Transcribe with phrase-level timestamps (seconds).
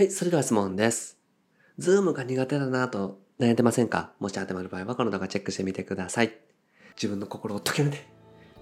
[0.00, 1.18] はい、それでは質問です。
[1.76, 4.12] ズームが苦手だなと悩んでませんか？
[4.18, 6.32] もし当てはまる場合はこの動画チェックしてみてください。
[6.96, 8.10] 自分の心を解けるね。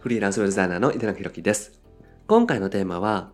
[0.01, 1.81] フリーランスウェブデザイナーの井手中弘樹です。
[2.27, 3.31] 今回のテーマは、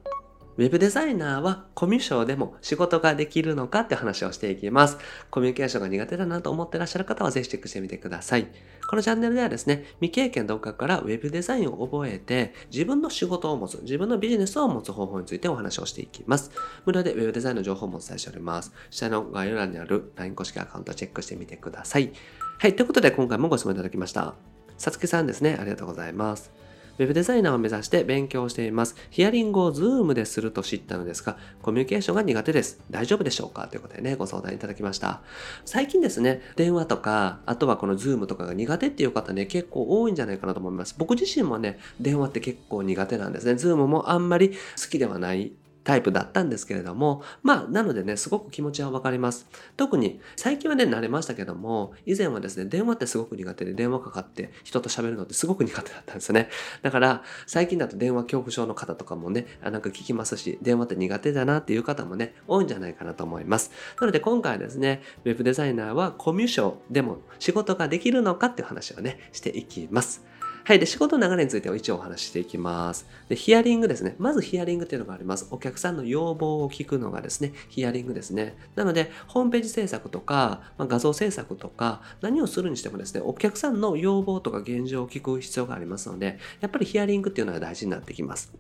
[0.56, 4.98] ウェブデザイナーはコミュ障でも仕事ができるのかって話をしていきます。
[5.30, 8.46] コミュニケーションが苦手だなと思ってらっしゃる方はぜひチェックしてみてください。
[8.88, 16.50] このチャンネルではですね、未経験独学からウェブデザインを覚えて自分の仕事を持つ、自分のビジネスを持つ方法についてお話をしていきます。
[16.84, 18.72] 無料でウェブデザインの情報もお伝えしております。
[18.90, 22.12] 下の概要欄にある LINE 公式アカウントチェックしてみてください。
[22.58, 24.34] はい、ということで今回もご質問いただきました。
[24.78, 26.63] さつきさんですね、ありがとうございます。
[26.98, 28.94] ウェブデザイナーを目指して勉強しています。
[29.10, 32.80] ヒアリングをズームですると知ったのですが、コミュニケーションが苦手です。
[32.90, 33.66] 大丈夫でしょうか？
[33.68, 35.22] ということでね、ご相談いただきました。
[35.64, 40.94] 最近ですね、電話とか、あとはこのズームとかが苦手っていう方ね、結構多いんじゃないかなと思います。
[40.96, 43.56] 僕自身もね、電話って結構苦手なんですね。
[43.56, 44.56] ズームもあんまり好
[44.90, 45.52] きではない
[45.84, 49.46] タイプだったんですけれども、まあ、なのでね、すごく気持ちはわかります。
[49.76, 56.48] 特に、最近はね、慣れましたけども、以前はですね、電話ってすごく苦手で、電話かかって人と喋るのってすごく苦手だったんですよね。
[56.82, 63.70] だから、最近だと電話恐怖症の方とかもね、なんか聞きますし、電話って苦手だなっていう方もね、多いんじゃないかなと思います。
[64.00, 70.24] なので、今回はですね、ウェブデザイナーはコミュ障でも仕事ができるのかっていう話をね、していきます。
[70.66, 70.78] はい。
[70.78, 73.06] で、仕事の流れについては一応お話ししていきます。
[73.28, 74.16] で、ヒアリングですね。
[74.18, 75.46] まずヒアリングっていうのがあります。
[75.50, 78.56] お客さんの要望を聞くのがですね、ヒアリングですね。
[78.74, 88.50] なので、ホームページ制作とか、まあ、画像制作とか、何をするにしてもですね、お客さんの要望とか現状を聞く必要がありますので、やっぱりヒアリングっていうのは大事になってきます。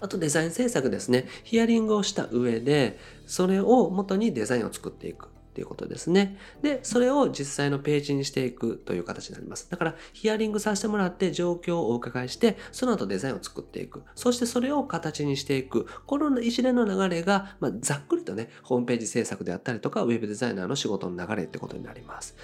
[0.00, 1.28] あとデザイン制作ですね。
[1.44, 5.28] ヒアリングをした上で、それを元にデザインを作っていく。
[5.54, 6.36] っていうことですね。
[6.62, 9.70] で、それを実際のページにしていくという形になります。
[9.70, 14.02] だから、ヒアリングさせてもらって状況をお伺いして、その後デザインを作っていく。
[14.16, 15.86] そしてそれを形にしていく。
[16.06, 22.34] この一連の流れが、まあ、ざっくりとね、ホームページ制作であったりとか、ウェブデザイナーの仕事の流れってことになります。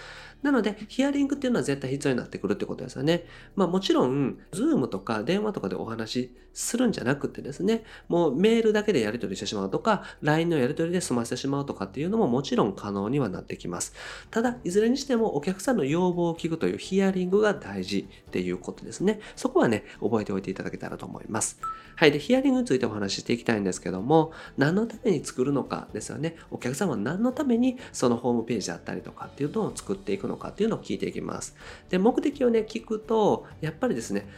[0.43, 3.25] なので、ヒアリングっていうのは絶対必要になってくるってことですよね。
[3.57, 13.95] まあもちろん、ズームとか電話とかでお話しするんじゃなくてですね、もうメールだけでやり取りしてしまうとか、LINE のやり取りで済ませてしまうとかっていうのももちろん可能にはなってきます。
[14.31, 19.21] ただ、いずれにしてもお客さんの要望を聞くというヒアリングが大事っていうことですね。
[19.37, 21.61] そこはね、覚えておいていただけたらと思います。
[21.97, 22.13] はい。
[22.13, 26.37] で、ヒアリングについてお話ししていきたいんですけども、何のために作るのかですよね。
[26.51, 31.57] お客さんは何のためにそのホームページだったりとかっていうのを作っていくののかっていうのを聞いていきます。
[31.89, 34.29] で、目的をね、聞くと、やっぱりですね、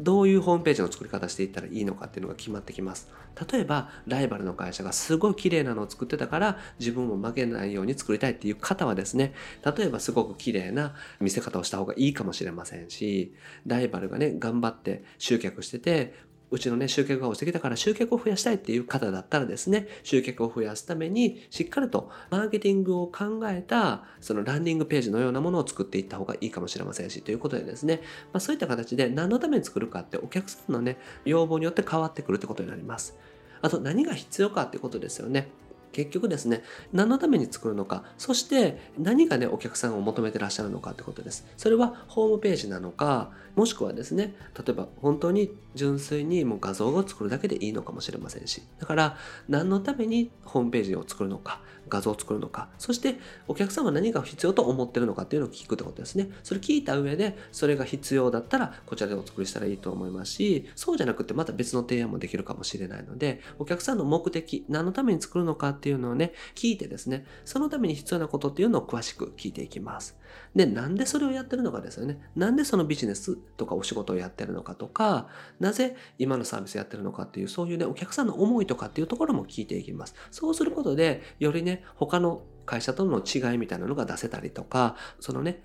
[0.00, 3.08] どういうホームページの作り方していったらいいのかっていうのが決まってきます。
[3.50, 9.34] 例えば、ライバルの会社がすごい綺麗なのを作ってたから、自分も負けないように作りたいっていう方はですね、
[9.76, 13.34] 例えばすごく綺麗な見せ方をした方がいいかもしれませんし、
[13.66, 16.14] ライバルがね、頑張って集客してて、
[16.50, 28.00] うちのね、集客が落ちてきたから集客を増やしたいっていう方だったらですね、集客を増やすために、しっかりとマーケティングを考えた、そのランディングページのようなものを作っていった方がいいかもしれませんし、ということでですね、
[28.32, 33.18] まあ、そういった形で何のために作るかってお客さんのね、要望によって変わってくるってことになります。
[33.60, 35.50] あと何が必要かってことですよね。
[35.92, 36.62] 結局ですね、
[36.92, 41.46] 何のために作るのか、そして何がね、お客さんを求めてらっしゃるのかってことです。
[41.56, 49.16] それはホームページなのか、もしくはですね、例えば本当に純粋にもう画像を作るだけでいいのかもしれませんし、だから
[49.48, 53.16] 何のためにホームページを作るのか、画像を作るのか、そして
[53.46, 56.30] お客さんは何が必要と思ってるのかっていうのを聞くってことですね。
[56.42, 70.18] それ聞いた上で、それが必要だったらこちらでお作りしたらいいと思いますし、そうじゃなくてまた別の提案もできるかもしれないので、お客さんの目的、何のために作るのかっていうのをね、聞いてですね、そのために必要なことっていうのを詳しく聞いていきます。
[70.54, 72.20] で、なんでそれをやってるのかですよね。
[72.36, 75.28] なんでそのビジネスとかお仕事をやってるのかとか、
[75.60, 80.14] なぜ今のサービスやってるのかっていう、そういうね、お客さんの思いとかっていうところも聞いていきます。
[80.30, 85.62] そうすることで、よりね、他の会社との違いみたいなのが出せたりとか、そのね、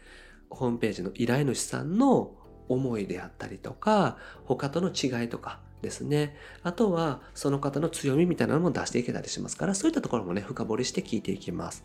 [0.50, 2.32] ホームページの依頼主さんの
[2.70, 6.36] 思いであったりとか、他との違いとか、ですね。
[6.64, 11.84] あとは、その方の強みみたいなのも出していけたりしますから、そういったところもね、深掘りして聞いていきます。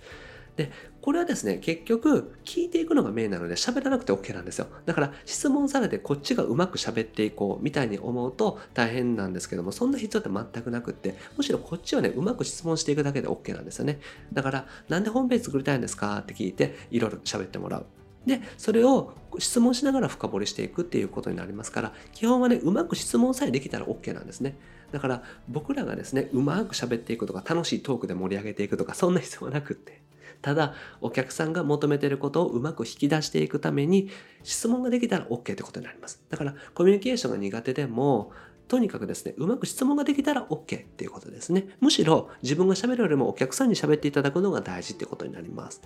[0.59, 4.67] で、これはですね、結局、聞いていくのがメインなので、喋らなくて OK なんですよ。
[4.87, 14.01] だから、質問されてこっちがうまく喋っていこう、みたいに思うと大変なんですけども、そんな必要って全くなくって、むしろこっちはね、うまく質問していくだけで OK なんですよね。
[14.33, 17.87] だから、なんでホームページ作りたいんですかって聞いて、いろいろ喋ってもらう。
[18.27, 24.57] で、それを質問しながら深掘りしていくっていうことになりますから、基本はね、うまく質問さえできたら OK なんですね。
[24.91, 30.03] だから僕らがですね、うまく喋っていくとか、楽しいトークで盛り上げていくとか、そんな必要はなくって。
[30.43, 34.09] ただ、お客さんが求めていることをうまく引き出していくために、
[34.43, 36.23] 質問ができたら OK ってことになります。
[36.29, 38.33] だから、コミュニケーションが苦手でも、
[38.69, 41.69] とにかくですね、うまく質問ができたら OK っていうことですね。
[41.81, 45.81] むしろ自分が喋るよりもお客さんに喋っていただくのが大事ってことになります。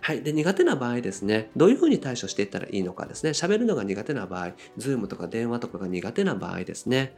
[0.00, 0.22] はい。
[0.22, 7.16] で、苦手な場合ですね、どういうふうに対処していったらいいのかですね、喋るのが苦手な場合、Zoom とか電話とかが苦手な場合ですね、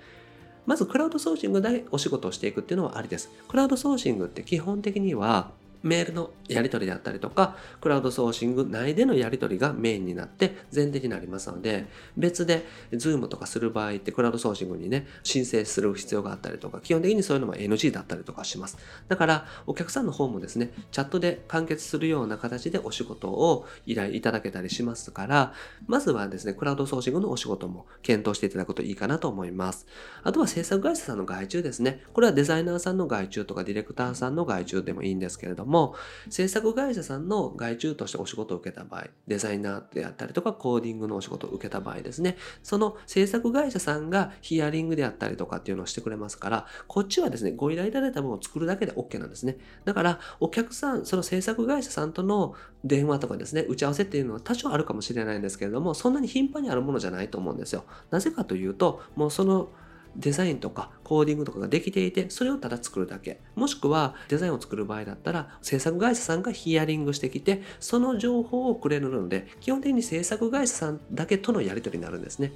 [0.67, 3.31] まずクラウドソーシングでお仕事をしていくっていうのはありです。
[3.49, 5.51] クラウドソーシングって基本的には
[5.83, 11.87] メールのやり取りであったりとか、クラウドソーシング内でのやり取りがメインになって前提になりますので、
[12.17, 18.79] 別で Zoom とかする場合ってクラウドソーシングにね、申請する必要があったりとか、基本的にそういうのも NG だったりとかします。
[19.09, 25.53] だから、お客さんの方もですね、チャットで完結するような形でお仕事を依頼いただけたりしますから、
[25.87, 29.87] まずはですね、クラウドソーシングのお仕事も検討していただくといいかなと思います。
[30.23, 32.03] あとは制作会社さんの外注ですね。
[32.13, 35.95] これはデザイナーさんの外注とかディレクターさんの外注でもいいんですけれども、も
[36.31, 49.57] 制作会社さんの外注としてお仕事を受けた場合、デザイナーであったりとかコーディングのお仕事を受けた場合ですね、その制作会社さんがヒアリングであったりとかっていうのをしてくれますから、こっちはですね、ご依頼いただいたものを作るだけで OK なんですね。
[49.85, 52.55] だから、お客さん、その制作会社さんとの
[52.85, 57.85] 電話とかですね、打ち合わせっていうのは多少あるかもしれないんですけれども、そんなに頻繁にあるものじゃないと思うんですよ。
[58.11, 59.71] なぜかというと、もうその
[60.17, 63.41] デザインとかコーディングとかができていて、それをただ作るだけ。
[63.55, 72.53] もしくはデザインを作る場合だったら、制作会社さんがヒアリングしてきて、その情報をくれるので、基本的に制作会社さんだけとのやり取りになるんですね。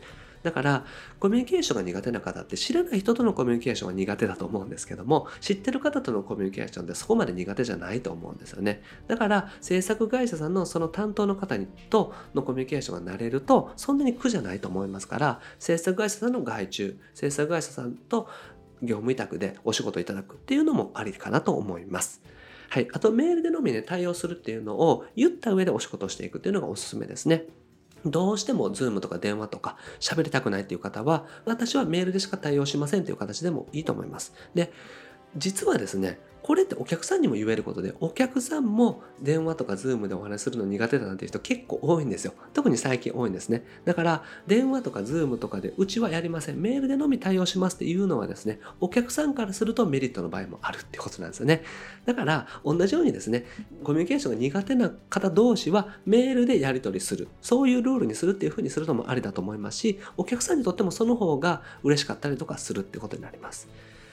[0.46, 0.84] だから、
[1.19, 8.81] コミュニケーションが苦手な方って知らない人とのコミュニケーションは苦手だと思うんですけども、知ってる方とのコミュニケーションってそこまで苦手じゃないと思うんですよね。
[9.08, 18.28] だから、制作会社さんのその担当の方にとのコミュニケーションが慣れると、そんなに苦じゃないと思いますから、制作会社さんの外注、制作会社さんと
[18.82, 22.22] 業務委託でお仕事いただくっていうのもありかなと思います。
[22.69, 22.88] はい。
[22.92, 27.46] あと、メールでのみね、対応するっていうのを言った上でお仕事をしていくっていうのがおすすめですね。
[28.06, 34.32] どうしても Zoom とか電話とか喋りたくないっていう方は、私はメールでしか対応しませんという形でもいいと思います。
[34.54, 34.72] で、
[35.36, 42.34] 実はですね、これってお客さんにも言えることで、お客さんも電話とかズームでお話しするの苦手だなんていう人結構多いんですよ。
[42.54, 43.66] 特に最近多いんですね。
[43.84, 46.62] だから、電話とかズームとかでうちはやりません。
[46.62, 51.64] メールでのみ対応しますっていうのはですね、お客さんからするとメリットの場合もあるってことなんですよね。
[52.04, 53.44] だから、同じようにですね、
[53.82, 57.26] コミュニケーションが苦手な方同士はメールでやり取りする。
[57.42, 63.66] そういうルールにするっていうふうにするのもありだと思いますし、お客さんにとってもその方が嬉しかったりとかするってことになります。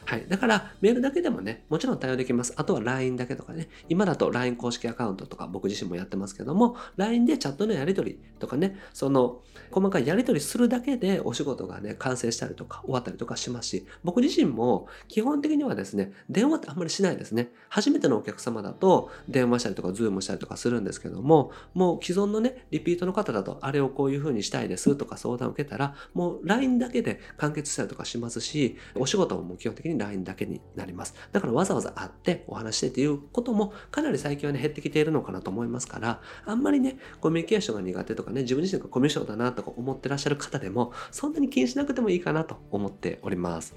[0.05, 0.25] はい。
[0.27, 2.53] だから、メールだけでもね、もちろん対応できます。
[2.57, 3.69] あとは LINE だけとかね。
[3.89, 9.41] 今だと LINE 公式アカウントとか僕自身もやってますけども、LINE でチャットのやり取りとかね、その、
[9.71, 17.49] 細かいやり取りするだけでお仕事がね、完成したりとか終わったりとかしますし、僕自身も基本的にはですね、電話ってあんまりしないですね。
[17.69, 31.15] 初めてのお客様だと電話したりとか、 Zoom したりとかするんですけども、もう既存のね、リピートの方だと、あれをこういう風にしたいですとか相談を受けたら、もう LINE だけで完結したりとかしますし、お仕事も基本的に LINE だけになります。
[31.31, 43.73] だからわざわざ会ってお話してっていうこともかなり最近はね減ってきているのかなと思いますから、あんまりね、コミュニケーションが苦手とかね、自分自身がコミュ障だなとか思ってらっしゃる方でも、そんなに気にしなくてもいいかなと思っております。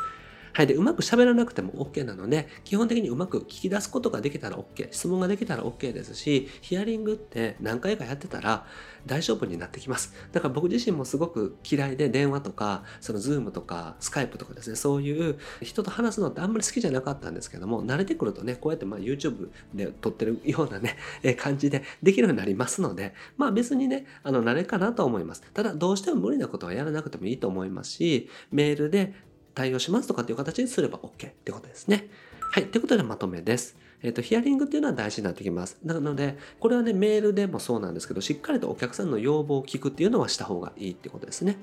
[0.56, 0.66] はい。
[0.66, 4.88] で、うまく喋らなくても OK なので、基本的にうまく聞き出すことができたら OK。
[4.90, 8.64] 質問ができたら OK ですし、ヒアリングって何回かやってたら
[9.04, 10.14] 大丈夫になってきます。
[10.32, 25.42] だから僕自身もすごく嫌いで電話とか、その Zoom とか Skype とかですね、そういう人と話すのってあんまり好きじゃなかったんですけども、慣れてくるとね、こうやってまあ YouTube で撮ってるようなね、え感じでできるようになりますので、まあ別にね、あの、慣れかなと思います。
[25.52, 29.12] ただ、どうしても無理なことはやらなくてもいいと思いますし、メールで
[29.56, 32.08] 対応しますとかっていう形にすれば OK ってことですね。
[32.52, 32.66] はい。
[32.66, 33.76] ということでまとめです。
[34.02, 35.78] えっ、ー、と、ヒアリングっていうのは大事になってきます。
[35.82, 41.56] なので、これはね、メールでもそうなんですけど、しっかりとお客さんの要望を聞くっていうのはした方がいいってことですね。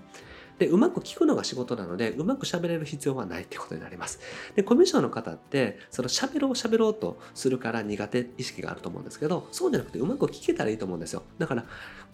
[0.64, 4.20] で、うまく聞くのが仕事なので、うまく喋れる必要はないってことになります。
[4.56, 11.24] で、コミュ障の方って、その喋ろう喋ろうとするから苦手意識があると思うんですけど、そうじゃなくてうまく聞けたらいいと思うんですよ。
[11.38, 11.66] だから、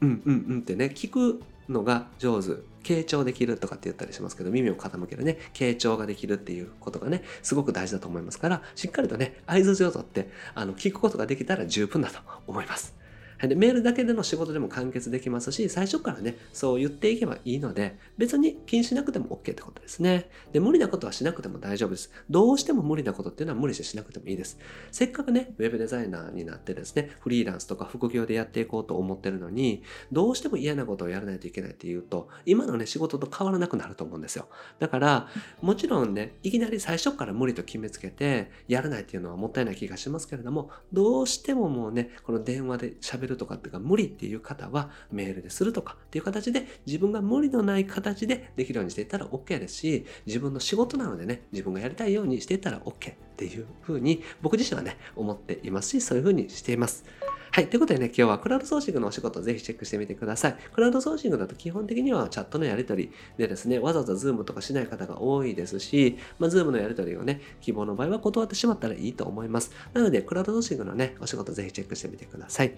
[0.02, 2.68] うんうんうんってね、聞くのが上手。
[2.82, 12.99] 傾聴できるとかって言ったりしますけど、耳を傾けるね、傾聴ができるっていうことがね、すごく大事だと思いますから、しっかりとね、合図を取って、あの、聞くことができたら十分だと思います。
[13.48, 20.30] でメールだけでの仕事でも完結できますし、最初からね、そう言っていけばいいので、別に気にしなくても OK ってことですね。
[20.52, 22.12] で、無理なことはしなくても大丈夫です。
[22.30, 24.60] どうしても無理なことっていうのは無理してしなくてもいいです。
[24.92, 34.50] せっかくね、ウェブデザイナーになってですね、フリーランスとか副業でやっていこうと思ってるのに、どうしても嫌なことをやらないといけないっていうと、今のね、仕事と変わらなくなると思うんですよ。
[34.80, 35.28] だから、
[35.62, 57.06] もちろんね、いきなり最初から無理と決めつけて、やらないっていうのはもったいない気がしますけれども、どうしてももうね、この電話で喋るるとかっていうか無理っていう方はメールでするとかっていう形で自分が無理のない形でできるようにしていったら OK ですし、自分の仕事なのでね、自分がやりたいようにしていったら OK っていうふうに僕自身はね、思っていますし、そういうふうにしています。
[57.52, 57.68] はい。
[57.68, 60.56] ということでね、今日はクラウドソーシングのお仕事をぜひチェックしてみてください。
[60.72, 69.72] クラウドソーシングだと基本的にはチャットのやり取りでですね、わざわざ Zoom とかしない方が多いですし、まあ、 Zoom のやり取りをね、希望の場合は断ってしまったらいいと思います。
[69.94, 72.76] なので、クラウドソーシングのね、お仕事ぜひチェックしてみてください。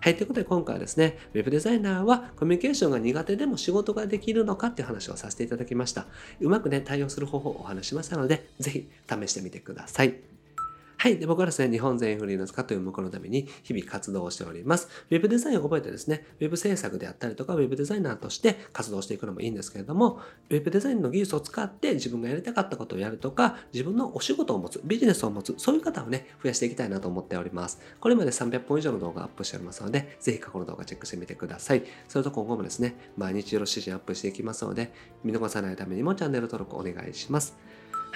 [0.00, 0.16] はい。
[0.16, 6.06] ということで今回はですね、ウェブデザイナーはコミュニケーションが苦手でも仕事ができるのかっていう話をさせていただきました。
[6.40, 10.35] うまくね、対応する方法をお話しましたので、ぜひ試してみてください。
[11.06, 11.18] はい。
[11.18, 14.88] で、僕はですね、日本全員フリーランス化という向こうのために日々活動をしております。
[15.08, 20.18] ウェブデザインを覚えてですね、ウェブ制作であったりとか、ウェブデザイナーとして活動していくのもいいんですけれども、
[20.50, 27.78] ウェブデザインの技術を使って自分がやりたかったことをやるとか、自分のお仕事を持つ、ビジネスを持つ、そういう方をね、増やしていきたいなと思っております。
[28.00, 31.84] これまで300本以上の動画アップしておりますので、ぜひ過去の動画チェックしてみてください。
[32.08, 37.56] それと今後もですね、毎日よろしいアップしていきますので、見逃さないためにもチャンネル登録お願いします。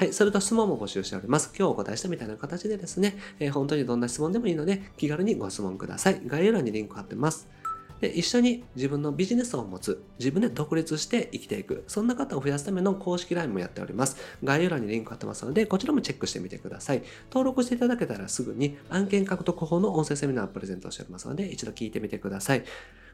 [0.00, 0.14] はい。
[0.14, 1.52] それと質問も募集しております。
[1.54, 6.22] 今日お答えしたみたいな形でですね、えー、本当にどんな質問でもいいので、気軽にご質問ください。
[6.24, 7.46] 概要欄にリンク貼ってます。
[8.00, 14.16] で、一緒に自分のビジネスを持つ、自分で独立して生きていく、そんな方を増やすための公式 LINE もやっております。
[14.42, 17.02] 概要欄にリンク貼ってますので、こちらもチェックしてみてください。
[17.30, 22.64] 登録していただけたらすぐに案件獲得法の音声セミナーをプレゼントしておりますので、一度聞いてみてください。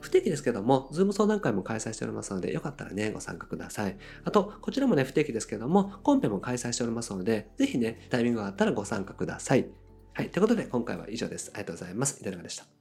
[0.00, 3.96] 不定期ですけども、 Zoom 相談会も開催しておりますので、よかったらね、ご参加ください。
[4.24, 9.66] あと、こちらもね、不定期ですけども、コンペも開催しておりますので、ぜひね、タイミングがあったらご参加ください。
[10.12, 10.30] はい。
[10.30, 11.50] ということで、今回は以上です。
[11.54, 12.20] ありがとうございます。
[12.20, 12.75] いただきました。